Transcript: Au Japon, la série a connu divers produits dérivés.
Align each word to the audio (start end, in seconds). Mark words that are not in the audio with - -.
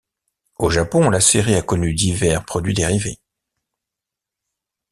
Au 0.57 0.71
Japon, 0.71 1.11
la 1.11 1.21
série 1.21 1.53
a 1.53 1.61
connu 1.61 1.93
divers 1.93 2.43
produits 2.43 2.73
dérivés. 2.73 3.19